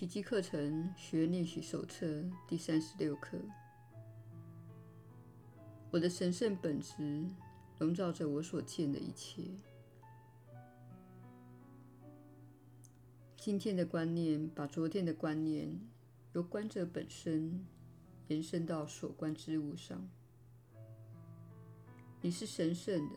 [0.00, 3.36] 奇迹课程学练习手册第三十六课。
[5.90, 7.26] 我的神圣本质
[7.80, 9.42] 笼罩着我所见的一切。
[13.36, 15.78] 今天的观念把昨天的观念
[16.32, 17.66] 由观者本身
[18.28, 20.08] 延伸到所观之物上。
[22.22, 23.16] 你是神圣的，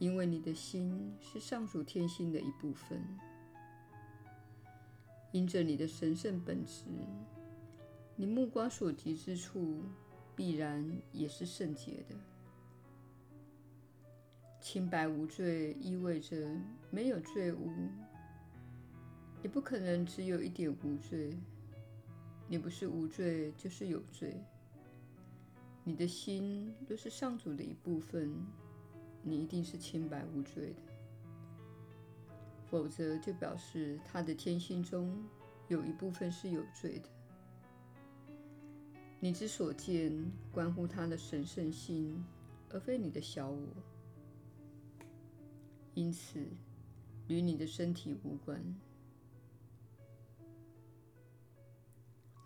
[0.00, 3.00] 因为你的心是上主天性的一部分。
[5.34, 6.84] 因着你的神圣本质，
[8.14, 9.82] 你目光所及之处
[10.36, 12.14] 必然也是圣洁的。
[14.60, 16.48] 清白无罪意味着
[16.88, 17.68] 没有罪污，
[19.42, 21.36] 你不可能只有一点无罪。
[22.46, 24.40] 你不是无罪，就是有罪。
[25.82, 28.32] 你的心若是上主的一部分，
[29.20, 30.83] 你一定是清白无罪的。
[32.74, 35.24] 否则，就表示他的天性中
[35.68, 37.08] 有一部分是有罪的。
[39.20, 40.12] 你之所见，
[40.50, 42.24] 关乎他的神圣性，
[42.70, 43.68] 而非你的小我，
[45.94, 46.44] 因此
[47.28, 48.60] 与你的身体无关。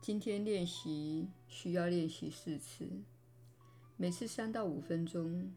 [0.03, 2.87] 今天练习需要练习四次，
[3.97, 5.51] 每次三到五分钟。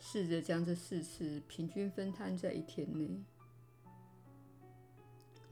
[0.00, 3.22] 试着将这四次平均分摊在一天内。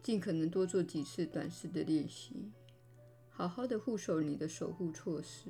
[0.02, 2.50] 尽可能多做几次短时的练习，
[3.30, 5.48] 好好的护守你的守护措施。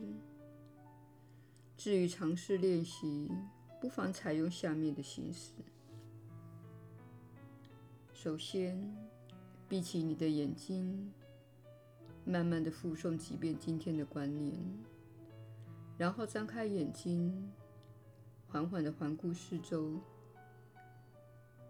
[1.75, 3.31] 至于尝试练习，
[3.81, 5.53] 不妨采用下面的形式：
[8.13, 8.95] 首先，
[9.69, 11.11] 闭起你的眼睛，
[12.27, 14.55] 慢慢的复诵几遍今天的观念，
[15.97, 17.51] 然后张开眼睛，
[18.47, 19.99] 缓缓的环顾四周。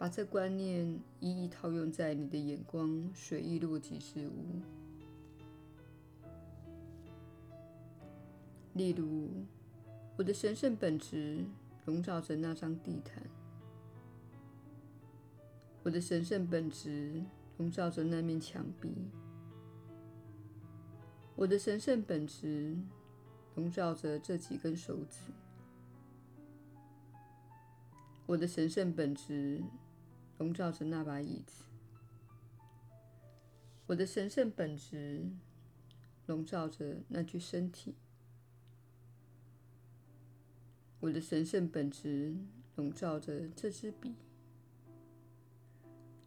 [0.02, 4.60] 把这观念一一套用在你的眼光随意落及事物，
[8.74, 9.30] 例如，
[10.16, 11.44] 我的神圣本质
[11.84, 13.22] 笼罩着那张地毯；
[15.84, 17.22] 我的神圣本质
[17.58, 18.90] 笼罩着那面墙壁；
[21.36, 22.76] 我的神圣本质
[23.54, 25.30] 笼罩着这几根手指；
[28.26, 29.62] 我的神圣本质。
[30.38, 31.64] 笼罩着那把椅子，
[33.86, 35.30] 我的神圣本质
[36.26, 37.94] 笼罩着那具身体，
[41.00, 42.36] 我的神圣本质
[42.76, 44.14] 笼罩着这支笔。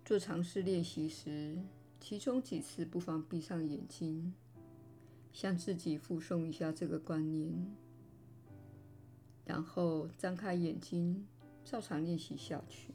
[0.05, 1.57] 做尝试练习时，
[1.99, 4.33] 其中几次不妨闭上眼睛，
[5.33, 7.75] 向自己复诵一下这个观念，
[9.44, 11.27] 然后张开眼睛，
[11.63, 12.94] 照常练习下去。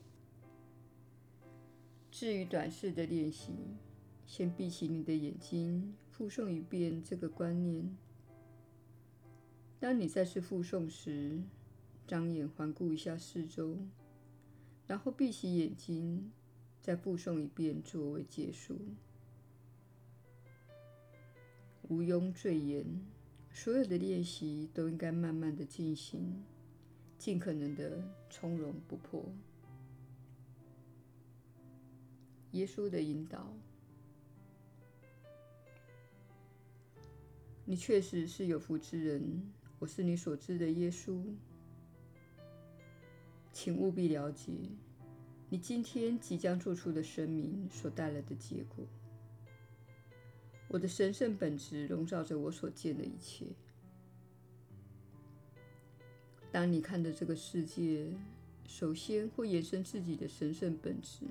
[2.20, 3.54] 至于短视的练习，
[4.26, 7.96] 先闭起你的眼睛，复诵一遍这个观念。
[9.78, 11.40] 当你再次复诵时，
[12.06, 13.78] 张眼环顾一下四周，
[14.86, 16.30] 然后闭起眼睛，
[16.82, 18.78] 再复诵一遍作为结束。
[21.88, 22.84] 毋庸赘言，
[23.50, 26.44] 所有的练习都应该慢慢的进行，
[27.16, 29.24] 尽可能的从容不迫。
[32.52, 33.52] 耶稣的引导，
[37.64, 39.52] 你确实是有福之人。
[39.78, 41.22] 我是你所知的耶稣，
[43.52, 44.52] 请务必了解
[45.48, 48.84] 你今天即将做出的声明所带来的结果。
[50.68, 53.46] 我的神圣本质笼罩着我所见的一切。
[56.52, 58.12] 当你看着这个世界，
[58.66, 61.24] 首先会延伸自己的神圣本质。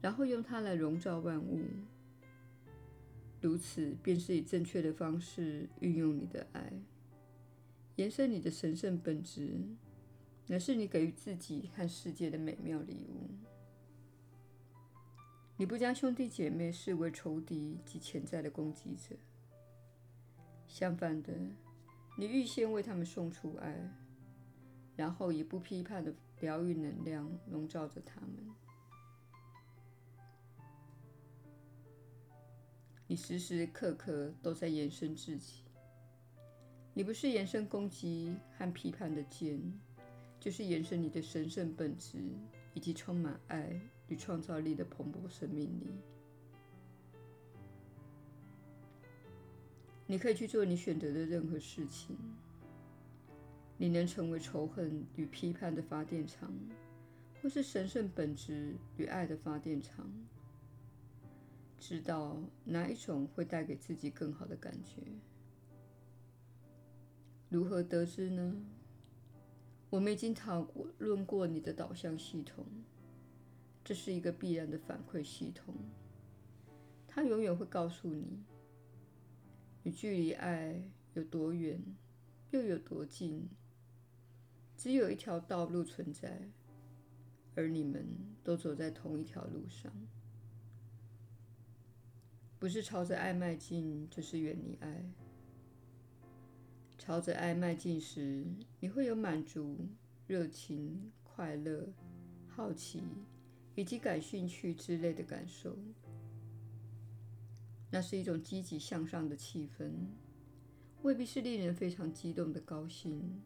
[0.00, 1.64] 然后用它来笼罩万物，
[3.40, 6.72] 如此便是以正确的方式运用你的爱，
[7.96, 9.58] 延伸你的神圣本质，
[10.46, 13.30] 乃是你给予自己和世界的美妙礼物。
[15.56, 19.16] 你不将兄弟姐妹视为仇敌及潜在的攻击者，
[20.68, 21.32] 相反的，
[22.18, 23.90] 你预先为他们送出爱，
[24.94, 28.30] 然后以不批判的疗愈能量笼罩着他们。
[33.08, 35.62] 你时时刻刻都在延伸自己。
[36.92, 39.60] 你不是延伸攻击和批判的剑，
[40.40, 42.18] 就是延伸你的神圣本质
[42.74, 45.86] 以及充满爱与创造力的蓬勃生命力。
[50.06, 52.16] 你可以去做你选择的任何事情。
[53.78, 56.50] 你能成为仇恨与批判的发电厂，
[57.42, 60.10] 或是神圣本质与爱的发电厂。
[61.78, 65.02] 知道哪一种会带给自己更好的感觉。
[67.48, 68.56] 如何得知呢？
[69.88, 70.66] 我们已经讨
[70.98, 72.66] 论过你的导向系统，
[73.84, 75.74] 这是一个必然的反馈系统。
[77.06, 78.44] 它永远会告诉你，
[79.84, 81.80] 你距离爱有多远，
[82.50, 83.48] 又有多近。
[84.76, 86.50] 只有一条道路存在，
[87.54, 88.06] 而你们
[88.42, 89.90] 都走在同一条路上。
[92.58, 95.04] 不是朝着爱迈进，就是远离爱。
[96.98, 98.44] 朝着爱迈进时，
[98.80, 99.86] 你会有满足、
[100.26, 101.92] 热情、快乐、
[102.48, 103.02] 好奇
[103.74, 105.76] 以及感兴趣之类的感受。
[107.90, 109.90] 那是一种积极向上的气氛，
[111.02, 113.42] 未必是令人非常激动的高兴，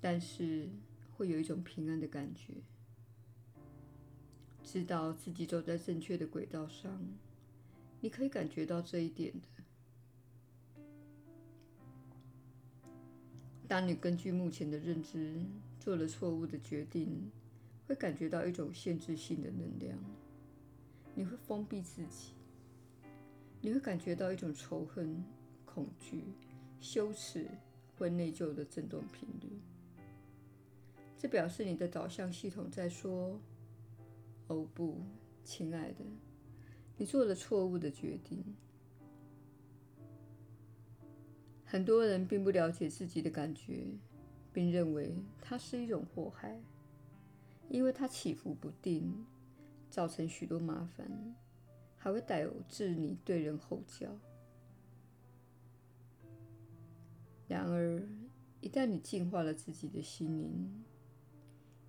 [0.00, 0.68] 但是
[1.12, 2.54] 会有一种平安的感觉，
[4.64, 7.00] 知道自己走在正确的轨道上。
[8.00, 9.48] 你可以感觉到这一点的。
[13.68, 15.40] 当你根据目前的认知
[15.78, 17.30] 做了错误的决定，
[17.86, 19.98] 会感觉到一种限制性的能量。
[21.14, 22.32] 你会封闭自己，
[23.60, 25.22] 你会感觉到一种仇恨、
[25.64, 26.24] 恐惧、
[26.80, 27.46] 羞耻
[27.96, 29.60] 或内疚的振动频率。
[31.18, 33.38] 这表示你的导向系统在说
[34.48, 35.02] ：“哦不，
[35.44, 36.04] 亲爱的，
[37.00, 38.44] 你做了错误的决定。”
[41.64, 43.86] 很多人并不了解自己的感觉，
[44.52, 46.60] 并认为它是一种祸害，
[47.70, 49.24] 因为它起伏不定，
[49.88, 51.34] 造成许多麻烦，
[51.96, 52.36] 还会导
[52.68, 54.14] 致你对人吼叫。
[57.48, 58.06] 然而，
[58.60, 60.84] 一旦你净化了自己的心灵，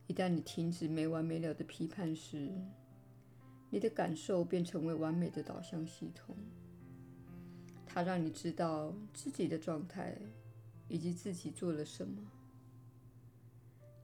[0.07, 2.49] 一旦你停止没完没了的批判时，
[3.71, 6.35] 你的感受便成为完美的导向系统。
[7.87, 10.15] 它让你知道自己的状态，
[10.87, 12.21] 以及自己做了什么。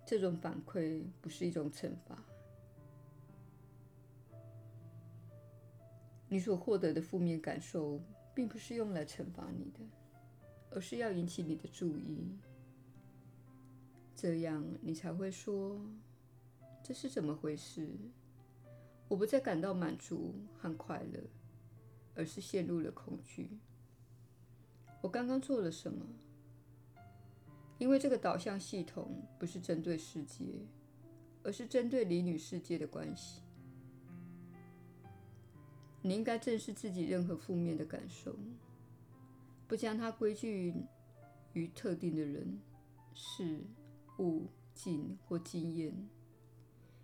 [0.05, 2.17] 这种反馈不是一种惩罚。
[6.29, 8.01] 你所获得的负面感受，
[8.33, 9.79] 并不是用来惩罚你的，
[10.71, 12.37] 而是要引起你的注意。
[14.15, 15.79] 这样你才会说
[16.83, 17.87] ：“这是怎么回事？
[19.07, 21.19] 我不再感到满足和快乐，
[22.15, 23.49] 而是陷入了恐惧。”
[25.01, 26.05] 我刚刚做了什么？
[27.77, 30.43] 因为这个导向系统不是针对世界，
[31.43, 33.41] 而是针对灵与世界的关系。
[36.01, 38.35] 你应该正视自己任何负面的感受，
[39.67, 40.49] 不将它归咎
[41.53, 42.59] 于特定的人、
[43.13, 43.61] 事
[44.17, 46.09] 物、境或经验。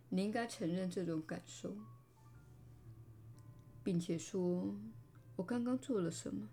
[0.10, 1.76] 你应该承认这种感受，
[3.84, 4.76] 并且说
[5.36, 6.48] ：“我刚刚做了什么？”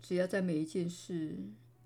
[0.00, 1.36] 只要在每一件事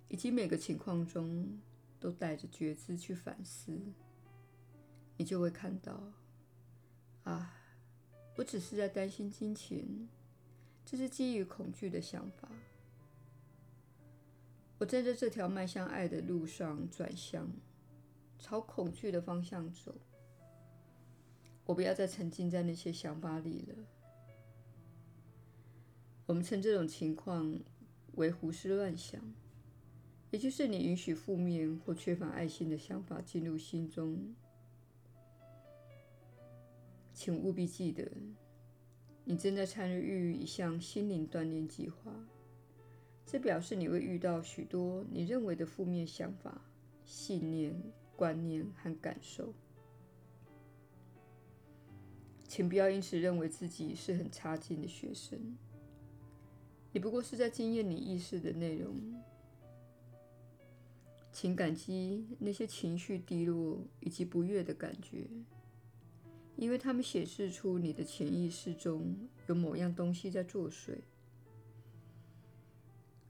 [0.08, 1.60] 以及每个情况中
[1.98, 3.80] 都带着觉知去反思，
[5.16, 6.12] 你就会看到：
[7.24, 7.54] 啊，
[8.36, 10.08] 我只是在担心金钱，
[10.84, 12.48] 这是基于恐惧的想法。
[14.78, 17.50] 我在这条迈向爱的路上转向，
[18.38, 19.96] 朝恐惧的方向走。
[21.64, 23.74] 我不要再沉浸在那些想法里了。
[26.26, 27.58] 我们称这种情况
[28.14, 29.20] 为胡思乱想，
[30.30, 34.34] 也就是你允许负面或缺乏爱心的想法进入心中。
[37.12, 38.10] 请务必记得，
[39.24, 42.12] 你正在参与一项心灵锻炼计划。
[43.24, 46.60] 这表示你会遇到许多你认为的负面想法、
[47.04, 47.80] 信念、
[48.16, 49.54] 观念和感受。
[52.52, 55.56] 请不要因此认为自己是很差劲的学生。
[56.92, 58.94] 你不过是在经验你意识的内容，
[61.32, 65.26] 请感激那些情绪低落以及不悦的感觉，
[66.56, 69.16] 因为它们显示出你的潜意识中
[69.46, 70.98] 有某样东西在作祟。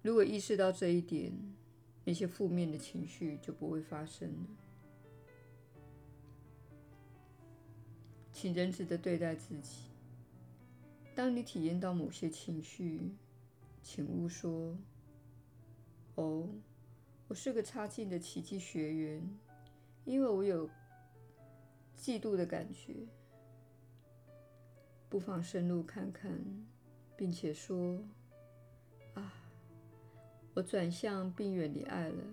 [0.02, 1.33] 如果意识到这一点，
[2.05, 4.47] 那些负面的情绪就不会发生了。
[8.42, 9.82] 请仁慈地对待自己。
[11.14, 13.12] 当你体验到某些情绪，
[13.84, 14.76] 请勿说
[16.16, 16.49] ：“哦，
[17.28, 19.38] 我是个差劲的奇迹学员，
[20.04, 20.68] 因为我有
[21.96, 23.06] 嫉妒的感觉。”
[25.08, 26.37] 不妨深入看看，
[27.16, 28.02] 并且说
[29.14, 29.32] ：“啊，
[30.52, 32.25] 我转向并远离爱了。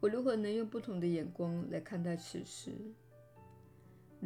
[0.00, 2.72] 我如何能用不同的眼光来看待此事？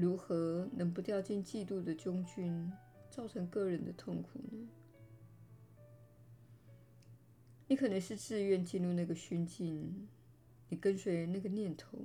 [0.00, 2.73] 如何能不掉进嫉妒的窘境，
[3.11, 4.69] 造成个人的痛苦呢？
[7.67, 10.07] 你可能是自愿进入那个熏境，
[10.69, 11.99] 你跟随那个念头，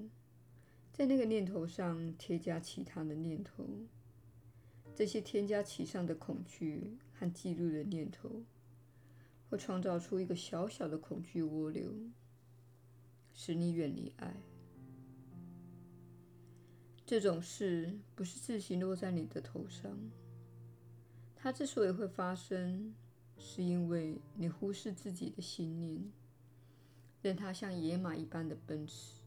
[0.91, 3.63] 在那个念头上添加其他的念头，
[4.95, 8.41] 这些添加其上的恐惧和嫉妒的念头，
[9.51, 11.93] 会创造出一个小小的恐惧涡流，
[13.35, 14.33] 使你远离爱。
[17.05, 19.97] 这种事不是自行落在你的头上。
[21.35, 22.95] 它之所以会发生，
[23.37, 26.11] 是因为你忽视自己的信念，
[27.21, 29.21] 任它像野马一般的奔驰。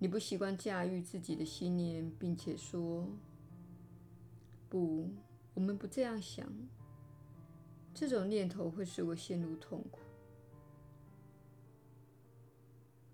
[0.00, 3.08] 你不习惯驾驭自己的信念，并且说
[4.68, 5.08] ：“不，
[5.54, 6.52] 我们不这样想。”
[7.94, 10.00] 这种念头会使我陷入痛苦。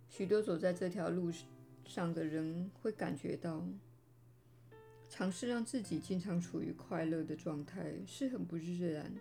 [0.09, 1.47] 许多走在这条路上。
[1.87, 3.65] 上的人会感觉到，
[5.09, 9.21] 尝试让自己经常处于快乐的状态是很不自然的。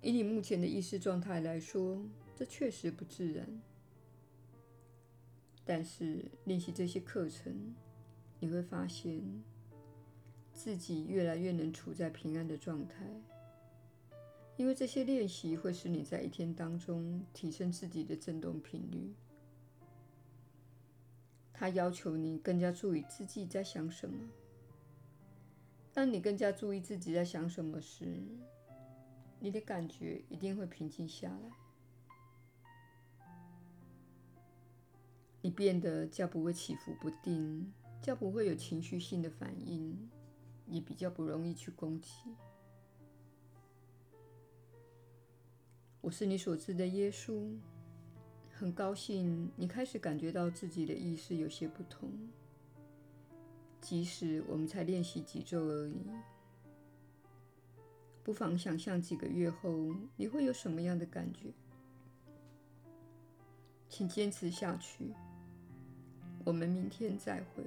[0.00, 2.04] 以你目前的意识状态来说，
[2.36, 3.46] 这确实不自然。
[5.64, 7.74] 但是练习这些课程，
[8.40, 9.22] 你会发现
[10.52, 13.06] 自己越来越能处在平安的状态，
[14.56, 19.14] 因为这些练习会使你在一天当中提升自己的振动频率。
[21.52, 24.16] 它要求你更加注意自己在想什么。
[25.92, 28.20] 当你更加注意自己在想什么时，
[29.40, 31.50] 你的感觉一定会平静下来。
[35.40, 40.08] 你变得较不会起伏不定，较不会有情绪性的反应，
[40.66, 42.10] 也比较不容易去攻击。
[46.02, 47.48] 我是你所知的耶稣。
[48.52, 52.10] 很高兴你开始感觉到自己的意识有些不同，
[53.80, 55.96] 即使我们才练习几周而已。
[58.22, 61.52] 不妨想象几个月后你会有什么样的感觉。
[63.88, 65.12] 请坚持下去，
[66.44, 67.64] 我们明天再会。